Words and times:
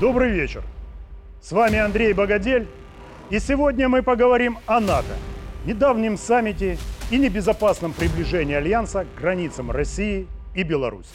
Добрый 0.00 0.30
вечер. 0.30 0.62
С 1.42 1.52
вами 1.52 1.76
Андрей 1.76 2.14
Богодель. 2.14 2.66
И 3.28 3.38
сегодня 3.38 3.86
мы 3.86 4.02
поговорим 4.02 4.58
о 4.64 4.80
НАТО, 4.80 5.14
недавнем 5.66 6.16
саммите 6.16 6.78
и 7.10 7.18
небезопасном 7.18 7.92
приближении 7.92 8.54
Альянса 8.54 9.04
к 9.04 9.20
границам 9.20 9.70
России 9.70 10.26
и 10.54 10.62
Беларуси. 10.62 11.10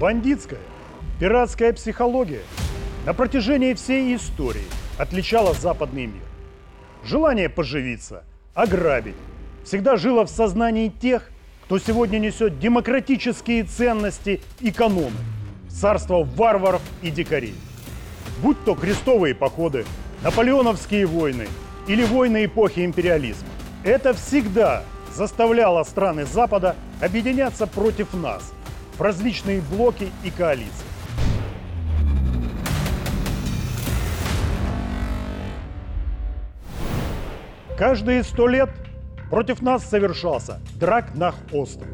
Бандитская, 0.00 0.58
пиратская 1.20 1.72
психология 1.72 2.42
на 3.06 3.14
протяжении 3.14 3.72
всей 3.74 4.16
истории 4.16 4.66
отличала 4.98 5.54
западный 5.54 6.06
мир. 6.06 6.24
Желание 7.04 7.48
поживиться, 7.48 8.24
ограбить 8.52 9.14
всегда 9.62 9.96
жило 9.96 10.26
в 10.26 10.28
сознании 10.28 10.88
тех, 10.88 11.30
кто 11.66 11.78
сегодня 11.78 12.18
несет 12.18 12.58
демократические 12.58 13.62
ценности 13.62 14.40
экономы, 14.58 15.18
царство 15.68 16.24
варваров 16.24 16.82
и 17.00 17.12
дикарей. 17.12 17.54
Будь 18.42 18.62
то 18.64 18.74
крестовые 18.74 19.34
походы, 19.34 19.84
наполеоновские 20.22 21.06
войны 21.06 21.48
или 21.86 22.04
войны 22.04 22.44
эпохи 22.44 22.84
империализма. 22.84 23.48
Это 23.84 24.12
всегда 24.12 24.82
заставляло 25.14 25.82
страны 25.84 26.24
Запада 26.24 26.76
объединяться 27.00 27.66
против 27.66 28.12
нас 28.14 28.52
в 28.96 29.00
различные 29.00 29.60
блоки 29.60 30.10
и 30.24 30.30
коалиции. 30.30 30.86
Каждые 37.78 38.24
сто 38.24 38.48
лет 38.48 38.70
против 39.30 39.62
нас 39.62 39.88
совершался 39.88 40.60
драк 40.74 41.14
нах 41.14 41.36
остров. 41.52 41.86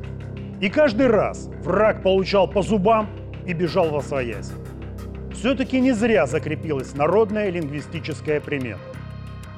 И 0.61 0.71
каждый 0.71 1.09
раз 1.09 1.47
враг 1.63 2.03
получал 2.03 2.49
по 2.49 2.63
зубам 2.63 3.11
и 3.47 3.53
бежал 3.53 3.91
во 3.91 4.01
своясь. 4.01 4.51
Все-таки 5.45 5.79
не 5.79 5.93
зря 5.93 6.25
закрепилась 6.25 6.95
народная 6.95 7.51
лингвистическая 7.51 8.41
примета, 8.41 8.81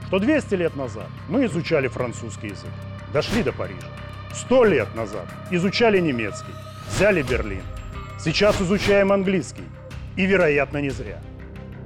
что 0.08 0.18
200 0.18 0.54
лет 0.56 0.74
назад 0.74 1.06
мы 1.28 1.44
изучали 1.44 1.86
французский 1.86 2.48
язык, 2.48 2.72
дошли 3.12 3.44
до 3.44 3.52
Парижа. 3.52 3.86
100 4.34 4.64
лет 4.64 4.88
назад 4.96 5.26
изучали 5.52 6.00
немецкий, 6.00 6.50
взяли 6.88 7.22
Берлин. 7.22 7.62
Сейчас 8.18 8.60
изучаем 8.60 9.12
английский. 9.12 9.62
И, 10.16 10.26
вероятно, 10.26 10.78
не 10.78 10.90
зря. 10.90 11.20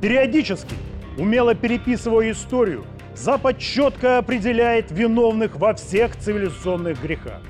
Периодически, 0.01 0.77
умело 1.19 1.55
переписывая 1.55 2.31
историю, 2.31 2.87
Запад 3.15 3.59
четко 3.59 4.17
определяет 4.17 4.91
виновных 4.91 5.57
во 5.57 5.75
всех 5.75 6.17
цивилизационных 6.17 7.03
грехах. 7.03 7.43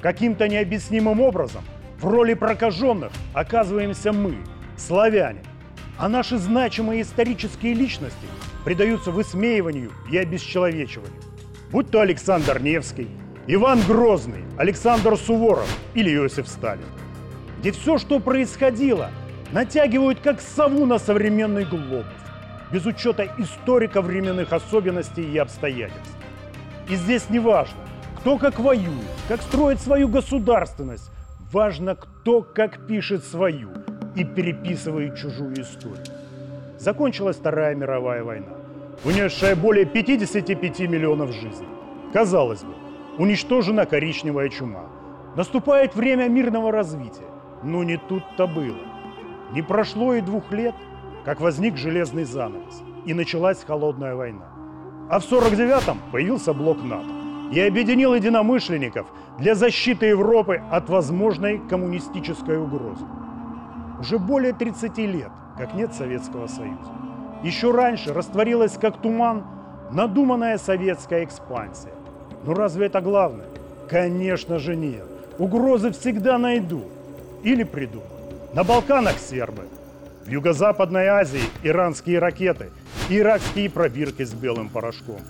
Каким-то 0.00 0.46
необъяснимым 0.46 1.20
образом 1.20 1.64
в 2.00 2.06
роли 2.06 2.34
прокаженных 2.34 3.10
оказываемся 3.34 4.12
мы, 4.12 4.36
славяне, 4.76 5.42
а 6.00 6.08
наши 6.08 6.38
значимые 6.38 7.02
исторические 7.02 7.74
личности 7.74 8.26
предаются 8.64 9.10
высмеиванию 9.10 9.92
и 10.10 10.16
обесчеловечиванию. 10.16 11.20
Будь 11.70 11.90
то 11.90 12.00
Александр 12.00 12.60
Невский, 12.60 13.08
Иван 13.46 13.80
Грозный, 13.86 14.44
Александр 14.56 15.18
Суворов 15.18 15.68
или 15.94 16.10
Иосиф 16.14 16.48
Сталин. 16.48 16.86
Где 17.58 17.72
все, 17.72 17.98
что 17.98 18.18
происходило, 18.18 19.10
натягивают 19.52 20.20
как 20.20 20.40
сову 20.40 20.86
на 20.86 20.98
современный 20.98 21.66
глобус 21.66 22.06
без 22.72 22.86
учета 22.86 23.28
историко-временных 23.36 24.54
особенностей 24.54 25.30
и 25.30 25.36
обстоятельств. 25.36 26.16
И 26.88 26.96
здесь 26.96 27.28
не 27.28 27.40
важно, 27.40 27.78
кто 28.20 28.38
как 28.38 28.58
воюет, 28.58 29.04
как 29.28 29.42
строит 29.42 29.80
свою 29.80 30.08
государственность. 30.08 31.10
Важно, 31.52 31.94
кто 31.94 32.40
как 32.42 32.86
пишет 32.86 33.24
свою 33.24 33.70
и 34.16 34.24
переписывает 34.24 35.16
чужую 35.16 35.60
историю. 35.60 36.04
Закончилась 36.78 37.36
Вторая 37.36 37.74
мировая 37.74 38.24
война, 38.24 38.54
унесшая 39.04 39.56
более 39.56 39.84
55 39.84 40.80
миллионов 40.80 41.32
жизней. 41.32 41.68
Казалось 42.12 42.62
бы, 42.62 42.72
уничтожена 43.18 43.86
коричневая 43.86 44.48
чума. 44.48 44.86
Наступает 45.36 45.94
время 45.94 46.28
мирного 46.28 46.72
развития. 46.72 47.28
Но 47.62 47.84
не 47.84 47.98
тут-то 47.98 48.46
было. 48.46 48.78
Не 49.52 49.62
прошло 49.62 50.14
и 50.14 50.20
двух 50.20 50.50
лет– 50.52 50.74
как 51.24 51.40
возник 51.40 51.76
железный 51.76 52.24
занавес 52.24 52.82
и 53.04 53.14
началась 53.14 53.62
холодная 53.64 54.14
война. 54.14 54.46
А 55.08 55.20
в 55.20 55.30
49-м 55.30 55.98
появился 56.12 56.52
блок 56.52 56.82
НАТО 56.82 57.08
и 57.52 57.60
объединил 57.60 58.14
единомышленников 58.14 59.06
для 59.38 59.54
защиты 59.54 60.06
Европы 60.06 60.62
от 60.70 60.88
возможной 60.88 61.58
коммунистической 61.68 62.58
угрозы. 62.58 63.04
Уже 64.00 64.18
более 64.18 64.54
30 64.54 64.96
лет, 64.98 65.30
как 65.58 65.74
нет 65.74 65.92
Советского 65.92 66.46
Союза. 66.46 66.90
Еще 67.42 67.70
раньше 67.70 68.14
растворилась 68.14 68.78
как 68.80 69.00
туман 69.02 69.44
надуманная 69.90 70.56
советская 70.56 71.24
экспансия. 71.24 71.92
Но 72.44 72.54
разве 72.54 72.86
это 72.86 73.02
главное? 73.02 73.46
Конечно 73.90 74.58
же 74.58 74.74
нет. 74.74 75.04
Угрозы 75.38 75.90
всегда 75.92 76.38
найдут 76.38 76.86
или 77.42 77.62
придут. 77.62 78.04
На 78.54 78.64
Балканах 78.64 79.18
сербы– 79.18 79.66
в 80.24 80.28
Юго-Западной 80.30 81.06
Азии 81.08 81.42
иранские 81.62 82.18
ракеты, 82.20 82.70
иракские 83.08 83.68
пробирки 83.68 84.24
с 84.24 84.32
белым 84.32 84.68
порошком. 84.68 85.20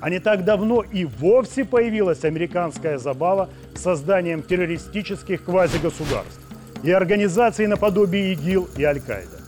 А 0.00 0.10
не 0.10 0.18
так 0.18 0.44
давно 0.44 0.82
и 0.82 1.04
вовсе 1.04 1.64
появилась 1.64 2.24
американская 2.24 2.98
забава 2.98 3.48
созданием 3.74 4.42
террористических 4.42 5.44
квазигосударств 5.44 6.49
и 6.82 6.90
организаций 6.90 7.66
наподобие 7.66 8.32
ИГИЛ 8.32 8.68
и 8.76 8.84
Аль-Каида. 8.84 9.38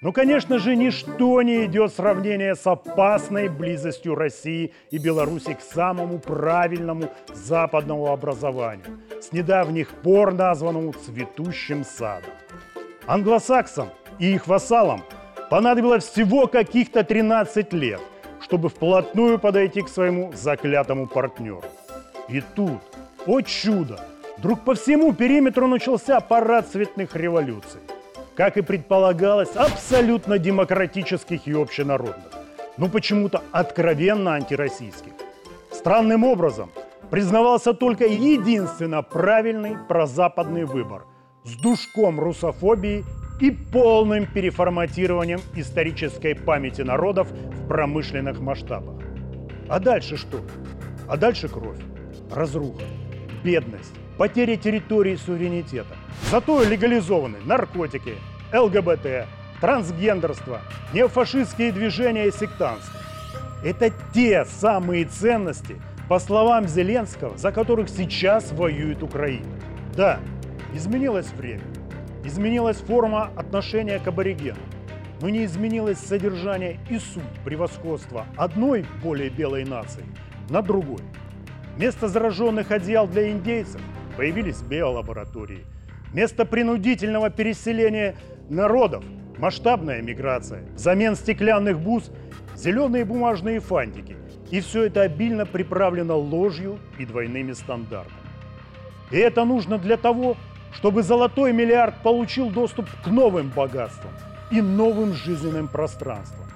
Ну, 0.00 0.12
конечно 0.12 0.58
же, 0.58 0.74
ничто 0.74 1.42
не 1.42 1.64
идет 1.64 1.94
сравнение 1.94 2.56
с 2.56 2.66
опасной 2.66 3.48
близостью 3.48 4.16
России 4.16 4.72
и 4.90 4.98
Беларуси 4.98 5.54
к 5.54 5.60
самому 5.60 6.18
правильному 6.18 7.08
западному 7.32 8.08
образованию, 8.08 8.98
с 9.20 9.32
недавних 9.32 9.90
пор 9.90 10.34
названному 10.34 10.92
цветущим 10.92 11.84
садом. 11.84 12.32
Англосаксам 13.06 13.90
и 14.18 14.34
их 14.34 14.48
вассалам 14.48 15.04
понадобилось 15.50 16.04
всего 16.04 16.48
каких-то 16.48 17.04
13 17.04 17.72
лет, 17.72 18.00
чтобы 18.40 18.70
вплотную 18.70 19.38
подойти 19.38 19.82
к 19.82 19.88
своему 19.88 20.32
заклятому 20.32 21.06
партнеру. 21.06 21.62
И 22.28 22.42
тут, 22.56 22.80
о 23.24 23.40
чудо, 23.40 24.00
вдруг 24.42 24.64
по 24.64 24.74
всему 24.74 25.12
периметру 25.12 25.68
начался 25.68 26.18
парад 26.18 26.66
цветных 26.66 27.14
революций. 27.14 27.80
Как 28.34 28.56
и 28.56 28.62
предполагалось, 28.62 29.54
абсолютно 29.54 30.36
демократических 30.36 31.46
и 31.46 31.52
общенародных, 31.52 32.32
но 32.76 32.88
почему-то 32.88 33.44
откровенно 33.52 34.34
антироссийских. 34.34 35.12
Странным 35.70 36.24
образом 36.24 36.72
признавался 37.08 37.72
только 37.72 38.06
единственно 38.06 39.04
правильный 39.04 39.76
прозападный 39.88 40.64
выбор 40.64 41.04
с 41.44 41.54
душком 41.60 42.18
русофобии 42.18 43.04
и 43.40 43.52
полным 43.52 44.26
переформатированием 44.26 45.40
исторической 45.54 46.34
памяти 46.34 46.82
народов 46.82 47.30
в 47.30 47.68
промышленных 47.68 48.40
масштабах. 48.40 48.96
А 49.68 49.78
дальше 49.78 50.16
что? 50.16 50.40
А 51.06 51.16
дальше 51.16 51.48
кровь, 51.48 51.78
разруха, 52.28 52.82
бедность, 53.44 54.01
потеря 54.18 54.56
территории 54.56 55.16
суверенитета. 55.16 55.96
Зато 56.30 56.62
легализованы 56.64 57.38
наркотики, 57.44 58.14
ЛГБТ, 58.52 59.26
трансгендерство, 59.60 60.60
неофашистские 60.92 61.72
движения 61.72 62.26
и 62.26 62.32
сектантство. 62.32 63.00
Это 63.64 63.90
те 64.12 64.44
самые 64.44 65.04
ценности, 65.04 65.80
по 66.08 66.18
словам 66.18 66.68
Зеленского, 66.68 67.38
за 67.38 67.52
которых 67.52 67.88
сейчас 67.88 68.52
воюет 68.52 69.02
Украина. 69.02 69.46
Да, 69.94 70.20
изменилось 70.74 71.30
время. 71.32 71.62
Изменилась 72.24 72.76
форма 72.78 73.30
отношения 73.36 73.98
к 73.98 74.06
аборигенам, 74.08 74.62
но 75.20 75.28
не 75.28 75.44
изменилось 75.44 75.98
содержание 75.98 76.78
и 76.90 76.98
суть 76.98 77.22
превосходства 77.44 78.26
одной 78.36 78.84
более 79.02 79.30
белой 79.30 79.64
нации 79.64 80.04
над 80.50 80.66
другой. 80.66 81.00
Вместо 81.76 82.08
зараженных 82.08 82.70
одеял 82.70 83.06
для 83.06 83.30
индейцев 83.30 83.80
появились 84.16 84.62
биолаборатории. 84.62 85.64
Вместо 86.12 86.44
принудительного 86.44 87.30
переселения 87.30 88.14
народов– 88.48 89.04
масштабная 89.38 90.02
миграция. 90.02 90.64
Взамен 90.74 91.16
стеклянных 91.16 91.80
бус– 91.80 92.10
зеленые 92.56 93.04
бумажные 93.04 93.60
фантики. 93.60 94.16
И 94.50 94.60
все 94.60 94.84
это 94.84 95.02
обильно 95.02 95.46
приправлено 95.46 96.14
ложью 96.14 96.78
и 96.98 97.06
двойными 97.06 97.52
стандартами. 97.52 98.16
И 99.10 99.16
это 99.16 99.44
нужно 99.44 99.78
для 99.78 99.96
того, 99.96 100.36
чтобы 100.72 101.02
золотой 101.02 101.52
миллиард 101.52 102.02
получил 102.02 102.50
доступ 102.50 102.86
к 103.02 103.06
новым 103.06 103.48
богатствам 103.48 104.12
и 104.50 104.60
новым 104.60 105.14
жизненным 105.14 105.68
пространствам. 105.68 106.46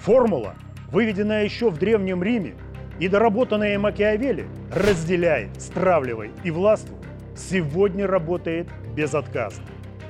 Формула, 0.00 0.54
выведенная 0.90 1.44
еще 1.44 1.70
в 1.70 1.78
Древнем 1.78 2.22
Риме 2.22 2.54
и 2.98 3.08
доработанная 3.08 3.78
Макиавелли, 3.78 4.46
разделяй, 4.72 5.50
стравливай 5.58 6.30
и 6.44 6.50
властвуй, 6.50 6.97
сегодня 7.38 8.06
работает 8.06 8.68
безотказно. 8.94 9.64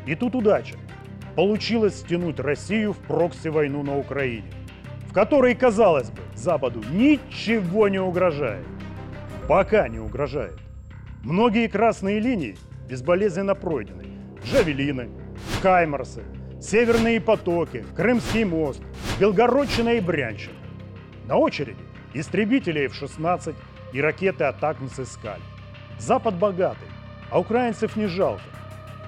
И 0.06 0.14
тут 0.14 0.34
удача. 0.34 0.76
получилось 1.36 1.98
стянуть 1.98 2.40
Россию 2.40 2.94
в 2.94 2.98
прокси-войну 2.98 3.84
на 3.84 3.96
Украине, 3.96 4.50
в 5.08 5.12
которой, 5.12 5.54
казалось 5.54 6.10
бы, 6.10 6.20
Западу 6.34 6.82
ничего 6.90 7.88
не 7.88 8.00
угрожает. 8.00 8.66
Пока 9.46 9.86
не 9.88 10.00
угрожает. 10.00 10.58
Многие 11.22 11.68
красные 11.68 12.18
линии 12.18 12.56
безболезненно 12.88 13.54
пройдены. 13.54 14.04
Джавелины, 14.44 15.10
Каймарсы, 15.62 16.24
Северные 16.60 17.20
потоки, 17.20 17.84
Крымский 17.94 18.42
мост, 18.42 18.82
Белгородчина 19.20 19.90
и 19.90 20.00
Брянщина. 20.00 20.56
На 21.28 21.36
очереди 21.36 21.78
истребители 22.14 22.86
F-16 22.86 23.54
и 23.92 24.00
ракеты 24.00 24.44
и 24.44 25.04
«Скаль». 25.04 25.40
Запад 26.00 26.34
богатый, 26.34 26.88
а 27.30 27.40
украинцев 27.40 27.96
не 27.96 28.06
жалко. 28.06 28.42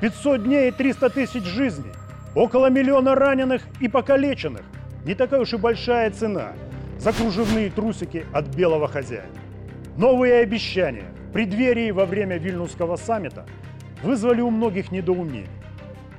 500 0.00 0.44
дней 0.44 0.68
и 0.68 0.72
300 0.72 1.10
тысяч 1.10 1.44
жизней, 1.44 1.92
около 2.34 2.70
миллиона 2.70 3.14
раненых 3.14 3.62
и 3.80 3.88
покалеченных. 3.88 4.62
Не 5.04 5.14
такая 5.14 5.40
уж 5.40 5.52
и 5.52 5.56
большая 5.56 6.10
цена 6.10 6.52
за 6.98 7.12
кружевные 7.12 7.70
трусики 7.70 8.26
от 8.32 8.48
белого 8.54 8.88
хозяина. 8.88 9.26
Новые 9.96 10.40
обещания 10.40 11.06
в 11.28 11.32
преддверии 11.32 11.90
во 11.90 12.06
время 12.06 12.38
Вильнюсского 12.38 12.96
саммита 12.96 13.46
вызвали 14.02 14.40
у 14.40 14.50
многих 14.50 14.90
недоумение. 14.90 15.48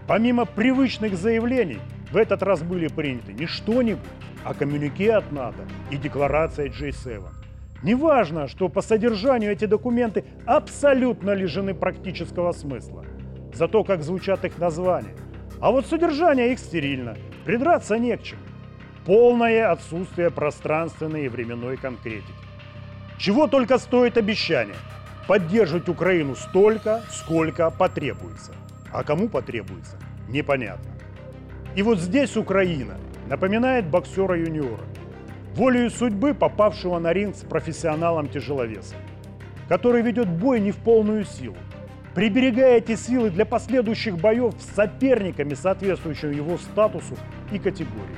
Помимо 0.08 0.46
привычных 0.46 1.16
заявлений, 1.16 1.80
в 2.12 2.18
этот 2.18 2.44
раз 2.44 2.62
были 2.62 2.88
приняты 2.88 3.34
не 3.34 3.46
что-нибудь, 3.46 4.04
а 4.44 4.54
коммюнике 4.54 5.14
от 5.14 5.32
НАТО 5.32 5.64
и 5.90 5.98
декларация 5.98 6.68
G7. 6.68 7.41
Неважно, 7.84 8.48
что 8.48 8.70
по 8.70 8.82
содержанию 8.82 9.52
эти 9.52 9.66
документы 9.66 10.24
абсолютно 10.46 11.32
лишены 11.32 11.74
практического 11.74 12.52
смысла. 12.52 13.06
Зато 13.54 13.84
как 13.84 14.04
звучат 14.04 14.46
их 14.46 14.58
названия. 14.60 15.16
А 15.60 15.72
вот 15.72 15.86
содержание 15.86 16.54
их 16.54 16.60
стерильно. 16.60 17.16
Придраться 17.46 17.98
не 17.98 18.16
к 18.18 18.24
чему. 18.24 18.42
Полное 19.06 19.72
отсутствие 19.72 20.30
пространственной 20.30 21.26
и 21.26 21.30
временной 21.30 21.78
конкретики. 21.78 22.34
Чего 23.18 23.48
только 23.48 23.78
стоит 23.78 24.18
обещание 24.18 24.76
поддерживать 25.28 25.90
Украину 25.90 26.36
столько, 26.36 27.02
сколько 27.10 27.70
потребуется. 27.70 28.54
А 28.92 29.04
кому 29.04 29.30
потребуется, 29.30 29.98
непонятно. 30.28 30.92
И 31.76 31.84
вот 31.84 32.00
здесь 32.00 32.36
Украина 32.36 32.98
напоминает 33.28 33.88
боксера-юниора, 33.88 34.84
волею 35.56 35.90
судьбы 35.90 36.34
попавшего 36.34 37.00
на 37.00 37.14
ринг 37.14 37.36
с 37.36 37.42
профессионалом-тяжеловесом, 37.42 38.98
который 39.68 40.02
ведет 40.02 40.30
бой 40.30 40.60
не 40.60 40.72
в 40.72 40.78
полную 40.78 41.26
силу, 41.26 41.58
приберегая 42.14 42.78
эти 42.78 42.96
силы 42.96 43.30
для 43.30 43.46
последующих 43.46 44.18
боев 44.18 44.54
с 44.60 44.76
соперниками, 44.76 45.54
соответствующими 45.54 46.36
его 46.36 46.58
статусу 46.58 47.16
и 47.52 47.60
категории. 47.60 48.18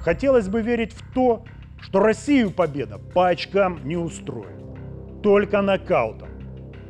Хотелось 0.00 0.48
бы 0.48 0.62
верить 0.62 0.92
в 0.92 1.14
то, 1.14 1.44
что 1.80 2.00
Россию 2.00 2.50
победа 2.50 2.98
по 2.98 3.28
очкам 3.28 3.80
не 3.84 3.96
устроит. 3.96 4.56
Только 5.22 5.60
нокаутом. 5.62 6.28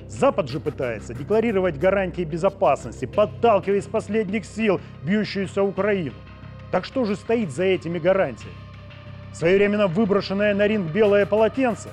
Запад 0.06 0.48
же 0.48 0.60
пытается 0.60 1.14
декларировать 1.14 1.78
гарантии 1.78 2.22
безопасности, 2.22 3.06
подталкивая 3.06 3.78
из 3.78 3.86
последних 3.86 4.44
сил 4.44 4.80
бьющуюся 5.02 5.62
Украину. 5.62 6.14
Так 6.70 6.84
что 6.84 7.04
же 7.04 7.16
стоит 7.16 7.50
за 7.50 7.64
этими 7.64 7.98
гарантиями? 7.98 8.65
Своевременно 9.38 9.86
выброшенное 9.86 10.54
на 10.54 10.66
ринг 10.66 10.90
белое 10.92 11.26
полотенце? 11.26 11.90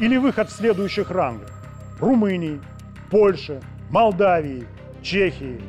Или 0.00 0.16
выход 0.16 0.48
в 0.48 0.52
следующих 0.52 1.12
рангах? 1.12 1.52
Румынии, 2.00 2.60
Польши, 3.08 3.60
Молдавии, 3.88 4.66
Чехии. 5.00 5.60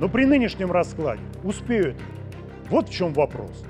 Но 0.00 0.08
при 0.08 0.24
нынешнем 0.24 0.72
раскладе 0.72 1.22
успеют? 1.44 1.96
Вот 2.70 2.88
в 2.88 2.92
чем 2.92 3.12
вопрос. 3.12 3.64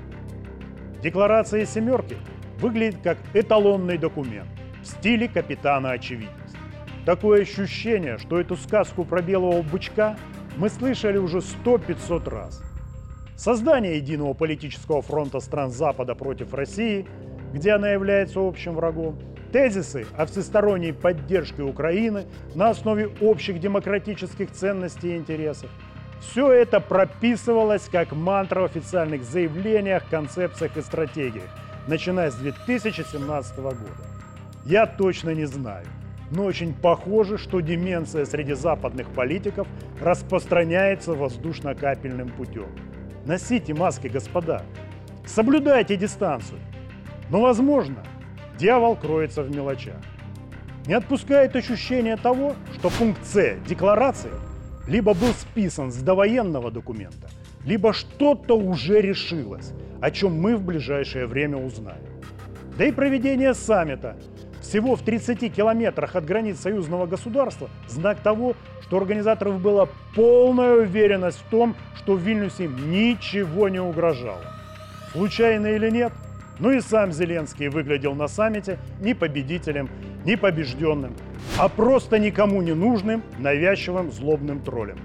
Декларация 1.03 1.67
«семерки» 1.67 2.17
выглядит 2.59 2.97
как 3.03 3.19
эталонный 3.35 3.99
документ 3.99 4.49
в 4.81 4.87
стиле 4.87 5.27
капитана 5.27 5.91
очевидность. 5.91 6.57
Такое 7.05 7.43
ощущение, 7.43 8.17
что 8.17 8.39
эту 8.39 8.55
сказку 8.55 9.05
про 9.05 9.21
белого 9.21 9.61
бычка 9.61 10.17
мы 10.57 10.69
слышали 10.69 11.19
уже 11.19 11.39
сто-пятьсот 11.41 12.27
раз. 12.27 12.63
Создание 13.35 13.97
единого 13.97 14.33
политического 14.33 15.01
фронта 15.01 15.39
стран 15.39 15.71
Запада 15.71 16.15
против 16.15 16.53
России, 16.53 17.05
где 17.53 17.71
она 17.71 17.91
является 17.91 18.39
общим 18.39 18.75
врагом, 18.75 19.19
тезисы 19.51 20.05
о 20.17 20.25
всесторонней 20.25 20.93
поддержке 20.93 21.61
Украины 21.61 22.25
на 22.55 22.69
основе 22.69 23.09
общих 23.21 23.59
демократических 23.59 24.51
ценностей 24.51 25.13
и 25.13 25.17
интересов– 25.17 25.69
все 26.23 26.51
это 26.51 26.79
прописывалось 26.79 27.87
как 27.91 28.13
мантра 28.13 28.61
в 28.61 28.65
официальных 28.65 29.23
заявлениях, 29.23 30.07
концепциях 30.09 30.77
и 30.77 30.81
стратегиях, 30.81 31.49
начиная 31.87 32.31
с 32.31 32.35
2017 32.35 33.57
года. 33.57 33.77
Я 34.65 34.85
точно 34.85 35.31
не 35.31 35.45
знаю, 35.45 35.85
но 36.31 36.45
очень 36.45 36.73
похоже, 36.73 37.37
что 37.37 37.59
деменция 37.59 38.25
среди 38.25 38.53
западных 38.53 39.09
политиков 39.09 39.67
распространяется 40.01 41.13
воздушно-капельным 41.13 42.29
путем. 42.29 42.69
Носите 43.25 43.73
маски, 43.73 44.07
господа. 44.07 44.63
Соблюдайте 45.25 45.95
дистанцию. 45.95 46.59
Но, 47.29 47.41
возможно, 47.41 48.03
дьявол 48.57 48.95
кроется 48.95 49.43
в 49.43 49.55
мелочах. 49.55 50.01
Не 50.85 50.95
отпускает 50.95 51.55
ощущение 51.55 52.17
того, 52.17 52.55
что 52.77 52.89
пункт 52.89 53.25
С 53.25 53.55
декларации– 53.67 54.31
либо 54.87 55.13
был 55.13 55.33
списан 55.33 55.91
с 55.91 55.97
довоенного 55.97 56.71
документа, 56.71 57.29
либо 57.65 57.93
что-то 57.93 58.57
уже 58.57 59.01
решилось, 59.01 59.71
о 60.01 60.11
чем 60.11 60.39
мы 60.39 60.55
в 60.55 60.63
ближайшее 60.63 61.25
время 61.25 61.57
узнаем. 61.57 62.03
Да 62.77 62.85
и 62.85 62.91
проведение 62.91 63.53
саммита 63.53 64.17
всего 64.63 64.95
в 64.95 65.01
30 65.01 65.53
километрах 65.53 66.15
от 66.15 66.25
границ 66.25 66.59
союзного 66.59 67.05
государства– 67.05 67.69
знак 67.87 68.21
того, 68.21 68.55
что 68.81 68.97
организаторов 68.97 69.59
была 69.61 69.87
полная 70.15 70.77
уверенность 70.77 71.39
в 71.39 71.49
том, 71.49 71.75
что 71.95 72.15
в 72.15 72.21
Вильнюсе 72.21 72.67
ничего 72.67 73.69
не 73.69 73.79
угрожало. 73.79 74.41
Случайно 75.11 75.67
или 75.67 75.89
нет, 75.89 76.13
ну 76.59 76.71
и 76.71 76.79
сам 76.79 77.11
Зеленский 77.11 77.67
выглядел 77.67 78.15
на 78.15 78.27
саммите 78.27 78.79
ни 79.01 79.13
победителем, 79.13 79.89
ни 80.25 80.35
побежденным, 80.35 81.13
а 81.59 81.67
просто 81.67 82.17
никому 82.17 82.61
не 82.61 82.73
нужным, 82.73 83.21
навязчивым, 83.37 84.11
злобным 84.11 84.61
троллем. 84.61 84.97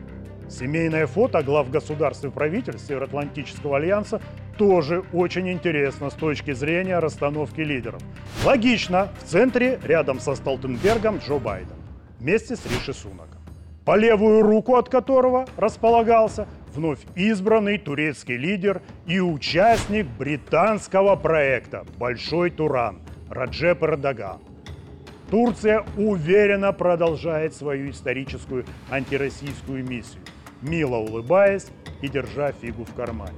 Семейное 0.49 1.07
фото 1.07 1.43
глав 1.43 1.71
государств 1.71 2.25
и 2.25 2.31
правительств 2.31 2.87
Североатлантического 2.87 3.77
альянса 3.77 4.21
тоже 4.59 5.05
очень 5.12 5.50
интересно 5.50 6.11
с 6.11 6.15
точки 6.15 6.53
зрения 6.53 6.99
расстановки 6.99 7.61
лидеров. 7.61 8.03
Логично, 8.45 9.09
в 9.23 9.25
центре, 9.25 9.79
рядом 9.85 10.21
со 10.21 10.35
Столтенбергом, 10.35 11.19
Джо 11.19 11.38
Байден, 11.38 11.77
вместе 12.19 12.57
с 12.57 12.67
Риши 12.67 12.93
Сунаком. 12.93 13.41
По 13.85 13.97
левую 13.97 14.43
руку 14.43 14.75
от 14.75 14.91
которого 14.91 15.47
располагался 15.57 16.47
вновь 16.75 16.99
избранный 17.15 17.79
турецкий 17.79 18.37
лидер 18.37 18.83
и 19.07 19.21
участник 19.21 20.07
британского 20.19 21.17
проекта 21.17 21.87
«Большой 21.97 22.50
Туран» 22.50 23.00
Раджеп 23.31 23.83
Эрдоган. 23.83 24.41
Турция 25.31 25.85
уверенно 25.97 26.73
продолжает 26.73 27.55
свою 27.55 27.91
историческую 27.91 28.65
антироссийскую 28.91 29.85
миссию, 29.85 30.23
мило 30.62 30.97
улыбаясь 30.97 31.69
и 32.03 32.09
держа 32.09 32.53
фигу 32.53 32.85
в 32.85 32.95
кармане. 32.95 33.37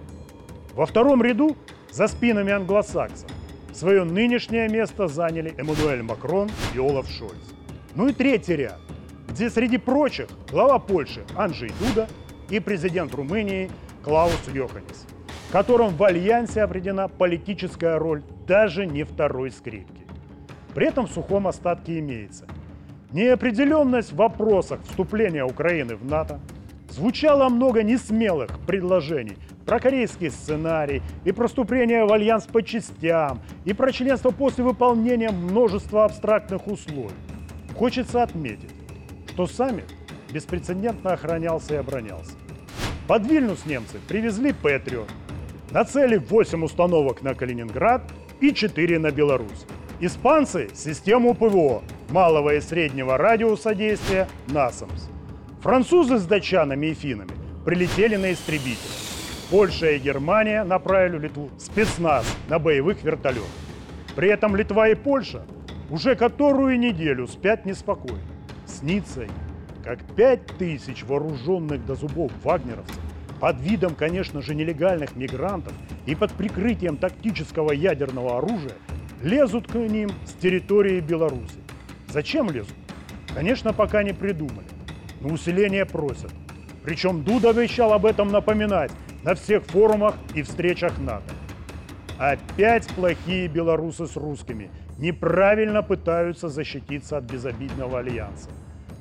Во 0.74 0.86
втором 0.86 1.22
ряду, 1.22 1.56
за 1.90 2.06
спинами 2.06 2.52
англосаксов, 2.52 3.28
свое 3.72 4.04
нынешнее 4.04 4.68
место 4.68 5.08
заняли 5.08 5.52
Эммануэль 5.58 6.02
Макрон 6.02 6.48
и 6.74 6.78
Олаф 6.78 7.08
Шольц. 7.08 7.54
Ну 7.96 8.08
и 8.08 8.12
третий 8.12 8.54
ряд, 8.54 8.78
где 9.28 9.50
среди 9.50 9.78
прочих 9.78 10.28
глава 10.50 10.78
Польши 10.78 11.24
Анджей 11.36 11.72
Дуда 11.80 12.08
и 12.50 12.60
президент 12.60 13.12
Румынии 13.14 13.70
Клаус 14.04 14.48
Йоханнис, 14.52 15.06
которым 15.50 15.96
в 15.96 16.04
альянсе 16.04 16.62
определена 16.62 17.08
политическая 17.08 17.98
роль 17.98 18.22
даже 18.46 18.86
не 18.86 19.02
второй 19.02 19.50
скрипки. 19.50 20.06
При 20.74 20.86
этом 20.86 21.06
в 21.06 21.10
сухом 21.10 21.48
остатке 21.48 21.98
имеется 21.98 22.46
неопределенность 23.12 24.12
в 24.12 24.16
вопросах 24.16 24.80
вступления 24.84 25.44
Украины 25.44 25.96
в 25.96 26.04
НАТО, 26.04 26.38
звучало 26.90 27.48
много 27.48 27.82
несмелых 27.82 28.56
предложений 28.66 29.36
про 29.70 29.78
корейский 29.78 30.32
сценарий 30.32 31.00
и 31.24 31.30
про 31.30 31.46
вступление 31.46 32.04
в 32.04 32.12
альянс 32.12 32.42
по 32.42 32.60
частям, 32.60 33.40
и 33.64 33.72
про 33.72 33.92
членство 33.92 34.30
после 34.30 34.64
выполнения 34.64 35.30
множества 35.30 36.06
абстрактных 36.06 36.66
условий. 36.66 37.14
Хочется 37.78 38.24
отметить, 38.24 38.72
что 39.28 39.46
саммит 39.46 39.84
беспрецедентно 40.32 41.12
охранялся 41.12 41.74
и 41.74 41.76
оборонялся. 41.76 42.32
Под 43.06 43.24
Вильнюс 43.24 43.64
немцы 43.64 43.98
привезли 44.08 44.52
Патриот, 44.52 45.08
нацелив 45.70 46.28
8 46.28 46.64
установок 46.64 47.22
на 47.22 47.36
Калининград 47.36 48.02
и 48.40 48.52
4 48.52 48.98
на 48.98 49.12
Беларусь. 49.12 49.66
Испанцы– 50.00 50.70
систему 50.74 51.32
ПВО 51.32 51.84
малого 52.08 52.56
и 52.56 52.60
среднего 52.60 53.16
радиуса 53.16 53.76
действия 53.76 54.26
«Насамс». 54.48 55.08
Французы 55.62 56.18
с 56.18 56.24
датчанами 56.24 56.88
и 56.88 56.94
финами 56.94 57.30
прилетели 57.64 58.16
на 58.16 58.32
истребителях. 58.32 59.09
Польша 59.50 59.90
и 59.90 59.98
Германия 59.98 60.62
направили 60.62 61.18
в 61.18 61.22
Литву 61.22 61.50
спецназ 61.58 62.24
на 62.48 62.60
боевых 62.60 63.02
вертолетах. 63.02 63.48
При 64.14 64.28
этом 64.28 64.54
Литва 64.54 64.88
и 64.88 64.94
Польша 64.94 65.42
уже 65.90 66.14
которую 66.14 66.78
неделю 66.78 67.26
спят 67.26 67.66
неспокойно. 67.66 68.22
Снится 68.64 69.22
им, 69.22 69.32
как 69.82 69.98
пять 70.14 70.46
тысяч 70.56 71.02
вооруженных 71.02 71.84
до 71.84 71.96
зубов 71.96 72.30
вагнеровцев 72.44 72.96
под 73.40 73.60
видом, 73.60 73.96
конечно 73.96 74.40
же, 74.40 74.54
нелегальных 74.54 75.16
мигрантов 75.16 75.72
и 76.06 76.14
под 76.14 76.32
прикрытием 76.32 76.96
тактического 76.96 77.72
ядерного 77.72 78.38
оружия 78.38 78.74
лезут 79.22 79.66
к 79.66 79.74
ним 79.74 80.10
с 80.26 80.32
территории 80.34 81.00
Беларуси. 81.00 81.58
Зачем 82.08 82.50
лезут? 82.50 82.74
Конечно, 83.34 83.72
пока 83.72 84.04
не 84.04 84.12
придумали. 84.12 84.66
Но 85.20 85.30
усиление 85.30 85.86
просят. 85.86 86.30
Причем 86.84 87.24
Дуда 87.24 87.50
обещал 87.50 87.92
об 87.92 88.06
этом 88.06 88.28
напоминать 88.28 88.92
на 89.22 89.34
всех 89.34 89.64
форумах 89.64 90.14
и 90.34 90.42
встречах 90.42 90.98
НАТО. 90.98 91.32
Опять 92.18 92.86
плохие 92.88 93.48
белорусы 93.48 94.06
с 94.06 94.16
русскими 94.16 94.70
неправильно 94.98 95.82
пытаются 95.82 96.48
защититься 96.48 97.16
от 97.16 97.24
безобидного 97.24 98.00
альянса. 98.00 98.50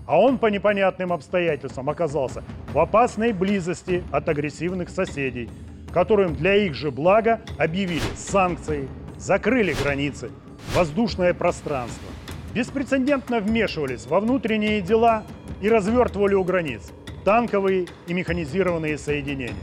А 0.06 0.20
он 0.20 0.38
по 0.38 0.48
непонятным 0.48 1.14
обстоятельствам 1.14 1.90
оказался 1.90 2.44
в 2.74 2.80
опасной 2.80 3.34
близости 3.34 4.04
от 4.12 4.28
агрессивных 4.30 4.90
соседей, 4.90 5.50
которым 5.94 6.36
для 6.36 6.56
их 6.56 6.74
же 6.74 6.92
блага 6.92 7.42
объявили 7.58 8.02
санкции, 8.16 8.88
закрыли 9.18 9.74
границы, 9.84 10.32
воздушное 10.74 11.34
пространство, 11.34 12.10
беспрецедентно 12.54 13.40
вмешивались 13.40 14.08
во 14.08 14.20
внутренние 14.20 14.82
дела 14.82 15.24
и 15.62 15.70
развертывали 15.70 16.34
у 16.36 16.44
границ 16.44 16.92
танковые 17.24 17.88
и 18.08 18.14
механизированные 18.14 18.98
соединения. 18.98 19.54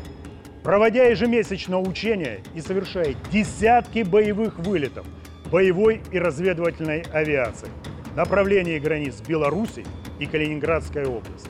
Проводя 0.67 1.05
ежемесячно 1.05 1.79
учения 1.79 2.41
и 2.57 2.61
совершая 2.61 3.15
десятки 3.31 4.03
боевых 4.03 4.59
вылетов 4.59 5.07
боевой 5.53 6.03
и 6.11 6.19
разведывательной 6.19 7.03
авиации 7.13 7.69
в 8.13 8.17
направлении 8.17 8.81
границ 8.81 9.21
Беларуси 9.21 9.87
и 10.19 10.27
Калининградской 10.27 11.07
области. 11.07 11.49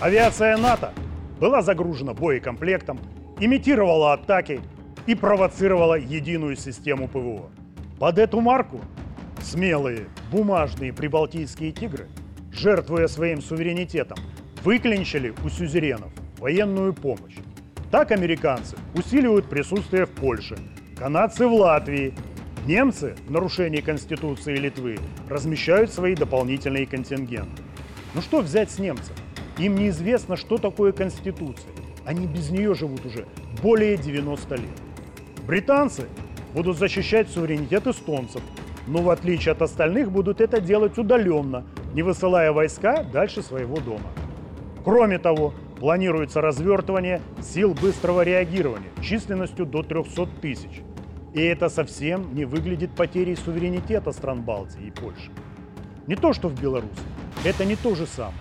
Авиация 0.00 0.56
НАТО 0.56 0.92
была 1.38 1.62
загружена 1.62 2.14
боекомплектом, 2.14 2.98
имитировала 3.38 4.14
атаки 4.14 4.60
и 5.06 5.14
провоцировала 5.14 5.94
единую 5.94 6.56
систему 6.56 7.06
ПВО. 7.06 7.50
Под 8.00 8.18
эту 8.18 8.40
марку 8.40 8.80
смелые 9.40 10.06
бумажные 10.32 10.92
прибалтийские 10.92 11.70
тигры, 11.70 12.08
жертвуя 12.50 13.06
своим 13.06 13.40
суверенитетом, 13.40 14.18
выклинчили 14.64 15.32
у 15.44 15.48
сюзеренов 15.48 16.10
военную 16.40 16.92
помощь. 16.92 17.36
Так 17.90 18.12
американцы 18.12 18.76
усиливают 18.94 19.46
присутствие 19.48 20.04
в 20.04 20.10
Польше, 20.10 20.58
канадцы 20.98 21.46
в 21.46 21.54
Латвии, 21.54 22.12
немцы 22.66 23.16
в 23.26 23.30
нарушении 23.30 23.80
Конституции 23.80 24.56
Литвы 24.56 24.98
размещают 25.26 25.90
свои 25.90 26.14
дополнительные 26.14 26.84
контингенты. 26.84 27.62
Ну 28.14 28.20
что 28.20 28.40
взять 28.42 28.70
с 28.70 28.78
немцев? 28.78 29.16
Им 29.56 29.76
неизвестно, 29.76 30.36
что 30.36 30.58
такое 30.58 30.92
Конституция. 30.92 31.72
Они 32.04 32.26
без 32.26 32.50
нее 32.50 32.74
живут 32.74 33.06
уже 33.06 33.24
более 33.62 33.96
90 33.96 34.54
лет. 34.56 34.64
Британцы 35.46 36.08
будут 36.52 36.76
защищать 36.76 37.30
суверенитет 37.30 37.86
эстонцев, 37.86 38.42
но 38.86 39.00
в 39.00 39.08
отличие 39.08 39.52
от 39.52 39.62
остальных 39.62 40.12
будут 40.12 40.42
это 40.42 40.60
делать 40.60 40.98
удаленно, 40.98 41.64
не 41.94 42.02
высылая 42.02 42.52
войска 42.52 43.02
дальше 43.02 43.42
своего 43.42 43.78
дома. 43.78 44.10
Кроме 44.84 45.18
того, 45.18 45.54
планируется 45.78 46.40
развертывание 46.40 47.20
сил 47.42 47.74
быстрого 47.74 48.22
реагирования 48.22 48.90
численностью 49.02 49.66
до 49.66 49.82
300 49.82 50.26
тысяч. 50.40 50.82
И 51.34 51.42
это 51.42 51.68
совсем 51.68 52.34
не 52.34 52.44
выглядит 52.44 52.90
потерей 52.92 53.36
суверенитета 53.36 54.12
стран 54.12 54.42
Балтии 54.42 54.86
и 54.86 54.90
Польши. 54.90 55.30
Не 56.06 56.16
то, 56.16 56.32
что 56.32 56.48
в 56.48 56.60
Беларуси. 56.60 56.88
Это 57.44 57.64
не 57.64 57.76
то 57.76 57.94
же 57.94 58.06
самое. 58.06 58.34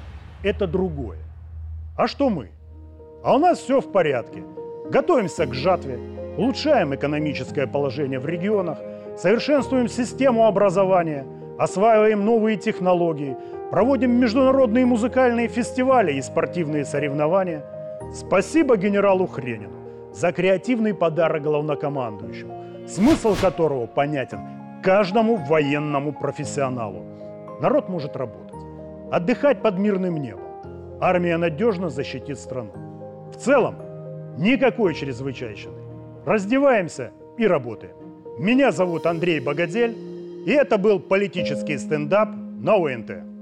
Это 0.43 0.67
другое. 0.67 1.19
А 1.97 2.07
что 2.07 2.29
мы? 2.29 2.51
А 3.23 3.35
у 3.35 3.39
нас 3.39 3.59
все 3.59 3.81
в 3.81 3.91
порядке. 3.91 4.43
Готовимся 4.89 5.45
к 5.45 5.53
жатве, 5.53 5.99
улучшаем 6.37 6.95
экономическое 6.95 7.67
положение 7.67 8.19
в 8.19 8.25
регионах, 8.25 8.77
совершенствуем 9.17 9.89
систему 9.89 10.45
образования, 10.45 11.25
осваиваем 11.57 12.23
новые 12.25 12.57
технологии, 12.57 13.35
проводим 13.71 14.11
международные 14.11 14.85
музыкальные 14.85 15.47
фестивали 15.47 16.13
и 16.13 16.21
спортивные 16.21 16.85
соревнования. 16.85 17.63
Спасибо 18.13 18.77
генералу 18.77 19.27
Хренину 19.27 19.77
за 20.13 20.31
креативный 20.31 20.93
подарок 20.93 21.43
главнокомандующему, 21.43 22.87
смысл 22.87 23.35
которого 23.39 23.87
понятен 23.87 24.39
каждому 24.83 25.35
военному 25.35 26.13
профессионалу. 26.13 27.03
Народ 27.61 27.89
может 27.89 28.15
работать, 28.15 28.55
отдыхать 29.11 29.61
под 29.61 29.79
мирным 29.79 30.17
небом. 30.17 30.43
Армия 30.99 31.37
надежно 31.37 31.89
защитит 31.89 32.39
страну. 32.39 32.71
В 33.31 33.35
целом, 33.35 33.75
никакой 34.37 34.93
чрезвычайщины. 34.93 35.77
Раздеваемся 36.25 37.11
и 37.37 37.45
работаем. 37.47 37.95
Меня 38.39 38.71
зовут 38.71 39.05
Андрей 39.05 39.39
Богодель, 39.39 39.95
и 40.47 40.51
это 40.51 40.77
был 40.77 41.01
политический 41.01 41.77
стендап 41.77 42.29
на 42.33 42.75
ОНТ. 42.75 43.36